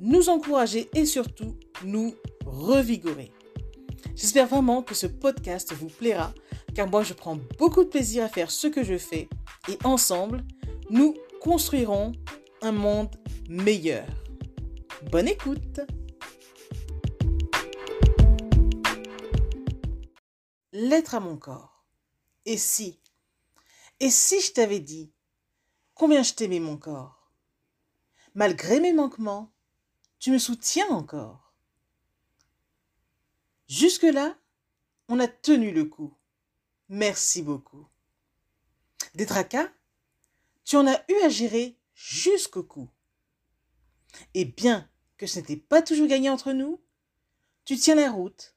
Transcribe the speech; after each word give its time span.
nous 0.00 0.28
encourager 0.28 0.88
et 0.94 1.06
surtout 1.06 1.56
nous 1.84 2.14
revigorer. 2.44 3.32
J'espère 4.14 4.46
vraiment 4.46 4.82
que 4.82 4.94
ce 4.94 5.06
podcast 5.06 5.72
vous 5.72 5.88
plaira 5.88 6.32
car 6.74 6.88
moi 6.88 7.02
je 7.02 7.14
prends 7.14 7.38
beaucoup 7.58 7.84
de 7.84 7.88
plaisir 7.88 8.24
à 8.24 8.28
faire 8.28 8.50
ce 8.50 8.66
que 8.66 8.84
je 8.84 8.98
fais 8.98 9.28
et 9.68 9.78
ensemble, 9.84 10.44
nous 10.90 11.14
construirons 11.40 12.12
un 12.62 12.72
monde 12.72 13.14
meilleur. 13.48 14.06
Bonne 15.10 15.28
écoute 15.28 15.80
Lettre 20.72 21.14
à 21.14 21.20
mon 21.20 21.36
corps. 21.36 21.86
Et 22.44 22.58
si 22.58 23.00
Et 24.00 24.10
si 24.10 24.40
je 24.40 24.52
t'avais 24.52 24.80
dit 24.80 25.12
combien 25.94 26.22
je 26.22 26.34
t'aimais 26.34 26.60
mon 26.60 26.76
corps? 26.76 27.32
Malgré 28.34 28.80
mes 28.80 28.92
manquements, 28.92 29.55
tu 30.18 30.30
me 30.30 30.38
soutiens 30.38 30.88
encore. 30.88 31.54
Jusque-là, 33.68 34.36
on 35.08 35.18
a 35.20 35.28
tenu 35.28 35.72
le 35.72 35.84
coup. 35.84 36.14
Merci 36.88 37.42
beaucoup. 37.42 37.86
Des 39.14 39.26
tracas, 39.26 39.68
tu 40.64 40.76
en 40.76 40.86
as 40.86 41.02
eu 41.08 41.16
à 41.24 41.28
gérer 41.28 41.76
jusqu'au 41.94 42.62
cou. 42.62 42.88
Et 44.34 44.44
bien 44.44 44.88
que 45.16 45.26
ce 45.26 45.38
n'était 45.38 45.56
pas 45.56 45.82
toujours 45.82 46.06
gagné 46.06 46.30
entre 46.30 46.52
nous, 46.52 46.80
tu 47.64 47.76
tiens 47.76 47.94
la 47.94 48.10
route, 48.10 48.54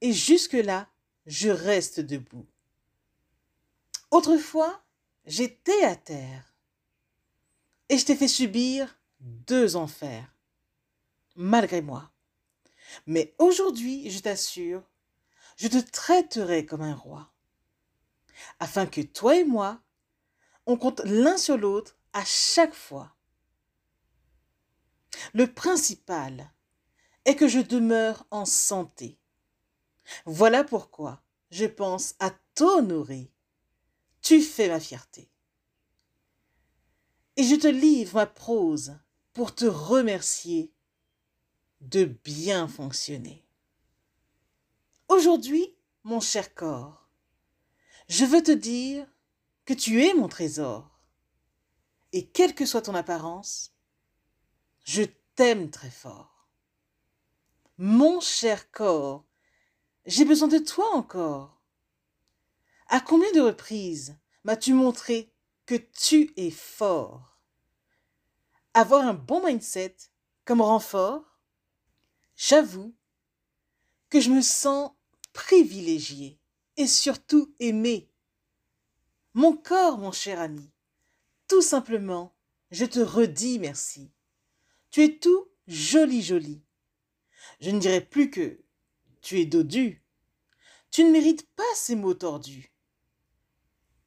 et 0.00 0.12
jusque-là, 0.12 0.90
je 1.26 1.48
reste 1.48 2.00
debout. 2.00 2.46
Autrefois, 4.10 4.82
j'étais 5.24 5.84
à 5.84 5.94
terre, 5.94 6.54
et 7.88 7.98
je 7.98 8.04
t'ai 8.04 8.16
fait 8.16 8.28
subir 8.28 8.98
deux 9.20 9.76
enfers, 9.76 10.34
malgré 11.34 11.82
moi. 11.82 12.10
Mais 13.06 13.34
aujourd'hui, 13.38 14.10
je 14.10 14.20
t'assure, 14.20 14.82
je 15.56 15.68
te 15.68 15.78
traiterai 15.78 16.66
comme 16.66 16.82
un 16.82 16.94
roi, 16.94 17.32
afin 18.60 18.86
que 18.86 19.00
toi 19.00 19.36
et 19.36 19.44
moi, 19.44 19.80
on 20.66 20.76
compte 20.76 21.00
l'un 21.04 21.36
sur 21.36 21.56
l'autre 21.56 21.96
à 22.12 22.24
chaque 22.24 22.74
fois. 22.74 23.14
Le 25.34 25.52
principal 25.52 26.52
est 27.24 27.36
que 27.36 27.48
je 27.48 27.60
demeure 27.60 28.26
en 28.30 28.44
santé. 28.44 29.18
Voilà 30.24 30.64
pourquoi 30.64 31.22
je 31.50 31.66
pense 31.66 32.14
à 32.18 32.30
t'honorer. 32.54 33.30
Tu 34.22 34.40
fais 34.40 34.68
ma 34.68 34.80
fierté. 34.80 35.30
Et 37.36 37.44
je 37.44 37.54
te 37.56 37.66
livre 37.66 38.14
ma 38.14 38.26
prose 38.26 38.98
pour 39.32 39.54
te 39.54 39.64
remercier 39.64 40.72
de 41.82 42.04
bien 42.04 42.68
fonctionner. 42.68 43.44
Aujourd'hui, 45.08 45.74
mon 46.04 46.20
cher 46.20 46.54
corps, 46.54 47.08
je 48.08 48.24
veux 48.24 48.42
te 48.42 48.52
dire 48.52 49.06
que 49.64 49.74
tu 49.74 50.04
es 50.04 50.14
mon 50.14 50.28
trésor. 50.28 50.88
Et 52.12 52.26
quelle 52.26 52.54
que 52.54 52.66
soit 52.66 52.82
ton 52.82 52.94
apparence, 52.94 53.74
je 54.84 55.02
t'aime 55.34 55.70
très 55.70 55.90
fort. 55.90 56.48
Mon 57.78 58.20
cher 58.20 58.70
corps, 58.70 59.24
j'ai 60.06 60.24
besoin 60.24 60.48
de 60.48 60.58
toi 60.58 60.88
encore. 60.94 61.60
À 62.88 63.00
combien 63.00 63.30
de 63.32 63.40
reprises 63.40 64.16
m'as-tu 64.44 64.72
montré 64.72 65.32
que 65.66 65.74
tu 65.74 66.32
es 66.36 66.50
fort? 66.50 67.38
Avoir 68.74 69.04
un 69.06 69.14
bon 69.14 69.44
mindset 69.44 69.96
comme 70.44 70.60
renfort, 70.60 71.31
j'avoue 72.36 72.94
que 74.08 74.20
je 74.20 74.30
me 74.30 74.42
sens 74.42 74.92
privilégié 75.32 76.38
et 76.76 76.86
surtout 76.86 77.54
aimé. 77.58 78.10
Mon 79.34 79.56
corps, 79.56 79.98
mon 79.98 80.12
cher 80.12 80.40
ami, 80.40 80.70
tout 81.48 81.62
simplement, 81.62 82.34
je 82.70 82.84
te 82.84 83.00
redis 83.00 83.58
merci. 83.58 84.10
Tu 84.90 85.04
es 85.04 85.18
tout 85.18 85.48
joli 85.66 86.22
joli. 86.22 86.62
Je 87.60 87.70
ne 87.70 87.80
dirais 87.80 88.04
plus 88.04 88.30
que 88.30 88.62
tu 89.20 89.40
es 89.40 89.46
dodu. 89.46 90.02
Tu 90.90 91.04
ne 91.04 91.10
mérites 91.10 91.48
pas 91.54 91.74
ces 91.74 91.96
mots 91.96 92.14
tordus. 92.14 92.72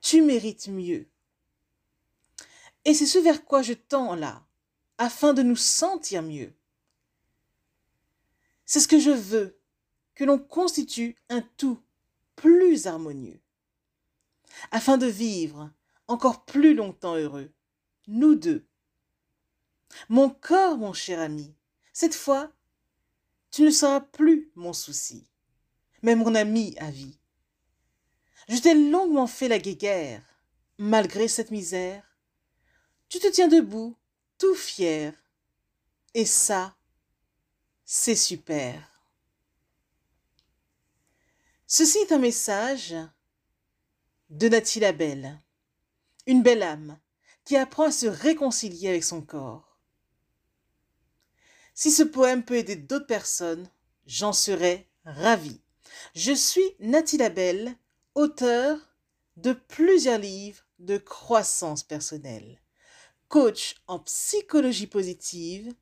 Tu 0.00 0.20
mérites 0.20 0.68
mieux. 0.68 1.08
Et 2.84 2.92
c'est 2.92 3.06
ce 3.06 3.18
vers 3.18 3.44
quoi 3.46 3.62
je 3.62 3.72
tends 3.72 4.14
là, 4.14 4.46
afin 4.98 5.32
de 5.32 5.42
nous 5.42 5.56
sentir 5.56 6.22
mieux. 6.22 6.54
C'est 8.66 8.80
ce 8.80 8.88
que 8.88 8.98
je 8.98 9.10
veux, 9.10 9.58
que 10.14 10.24
l'on 10.24 10.38
constitue 10.38 11.16
un 11.28 11.42
tout 11.56 11.80
plus 12.36 12.86
harmonieux, 12.86 13.40
afin 14.70 14.96
de 14.96 15.06
vivre 15.06 15.70
encore 16.08 16.44
plus 16.44 16.74
longtemps 16.74 17.16
heureux, 17.16 17.52
nous 18.06 18.34
deux. 18.34 18.66
Mon 20.08 20.30
corps, 20.30 20.76
mon 20.76 20.92
cher 20.92 21.20
ami, 21.20 21.54
cette 21.92 22.14
fois, 22.14 22.52
tu 23.50 23.62
ne 23.62 23.70
seras 23.70 24.00
plus 24.00 24.50
mon 24.54 24.72
souci, 24.72 25.26
mais 26.02 26.16
mon 26.16 26.34
ami 26.34 26.74
à 26.78 26.90
vie. 26.90 27.18
Je 28.48 28.58
t'ai 28.58 28.74
longuement 28.74 29.26
fait 29.26 29.48
la 29.48 29.58
guéguerre, 29.58 30.22
malgré 30.78 31.28
cette 31.28 31.50
misère. 31.50 32.18
Tu 33.08 33.18
te 33.18 33.28
tiens 33.28 33.48
debout, 33.48 33.96
tout 34.38 34.54
fier. 34.54 35.14
Et 36.14 36.26
ça, 36.26 36.76
c'est 37.84 38.16
super. 38.16 38.90
Ceci 41.66 41.98
est 41.98 42.12
un 42.12 42.18
message 42.18 42.94
de 44.30 44.48
Nathalie 44.48 44.80
Labelle 44.80 45.44
une 46.26 46.42
belle 46.42 46.62
âme 46.62 46.98
qui 47.44 47.56
apprend 47.56 47.84
à 47.84 47.92
se 47.92 48.06
réconcilier 48.06 48.88
avec 48.88 49.04
son 49.04 49.20
corps. 49.20 49.78
Si 51.74 51.90
ce 51.90 52.02
poème 52.02 52.44
peut 52.44 52.56
aider 52.56 52.76
d'autres 52.76 53.06
personnes, 53.06 53.68
j'en 54.06 54.32
serais 54.32 54.88
ravie. 55.04 55.60
Je 56.14 56.32
suis 56.32 56.64
Nathalie 56.80 57.18
Labelle, 57.18 57.76
auteur 58.14 58.78
de 59.36 59.52
plusieurs 59.52 60.18
livres 60.18 60.64
de 60.78 60.96
croissance 60.96 61.82
personnelle, 61.82 62.60
coach 63.28 63.76
en 63.86 63.98
psychologie 63.98 64.86
positive 64.86 65.72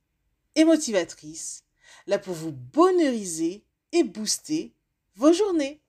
et 0.55 0.65
motivatrice, 0.65 1.65
là 2.07 2.19
pour 2.19 2.35
vous 2.35 2.53
bonheuriser 2.53 3.65
et 3.93 4.05
booster 4.05 4.75
vos 5.15 5.33
journées. 5.33 5.83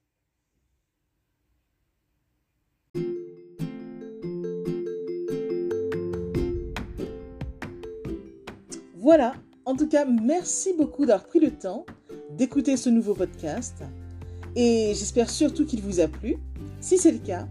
Voilà, 8.96 9.34
en 9.66 9.76
tout 9.76 9.88
cas, 9.88 10.06
merci 10.06 10.74
beaucoup 10.78 11.06
d'avoir 11.06 11.28
pris 11.28 11.40
le 11.40 11.52
temps 11.52 11.86
d'écouter 12.38 12.78
ce 12.78 12.90
nouveau 12.90 13.14
podcast 13.14 13.84
et 14.56 14.94
j'espère 14.96 15.30
surtout 15.30 15.66
qu'il 15.66 15.82
vous 15.82 16.00
a 16.00 16.08
plu. 16.08 16.38
Si 16.80 16.98
c'est 16.98 17.12
le 17.12 17.20
cas, 17.20 17.48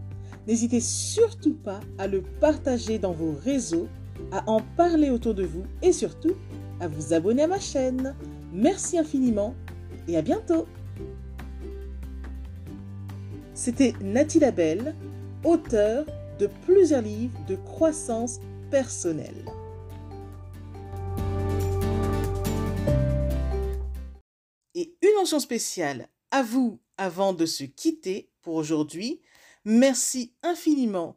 n'hésitez 0.46 0.80
surtout 0.80 1.54
pas 1.54 1.80
à 1.98 2.06
le 2.06 2.22
partager 2.40 2.98
dans 2.98 3.12
vos 3.12 3.32
réseaux, 3.44 3.88
à 4.30 4.48
en 4.48 4.60
parler 4.76 5.10
autour 5.10 5.34
de 5.34 5.44
vous 5.44 5.64
et 5.82 5.92
surtout 5.92 6.34
à 6.80 6.88
vous 6.88 7.12
abonner 7.12 7.42
à 7.42 7.48
ma 7.48 7.60
chaîne. 7.60 8.14
Merci 8.52 8.98
infiniment 8.98 9.54
et 10.08 10.16
à 10.16 10.22
bientôt. 10.22 10.66
C'était 13.54 13.94
Nathalie 14.00 14.40
Labelle, 14.40 14.94
auteure 15.44 16.06
de 16.38 16.48
plusieurs 16.66 17.02
livres 17.02 17.38
de 17.46 17.56
croissance 17.56 18.40
personnelle. 18.70 19.44
mention 25.22 25.38
spéciale 25.38 26.08
à 26.32 26.42
vous 26.42 26.80
avant 26.96 27.32
de 27.32 27.46
se 27.46 27.62
quitter 27.62 28.28
pour 28.40 28.56
aujourd'hui. 28.56 29.20
Merci 29.64 30.34
infiniment 30.42 31.16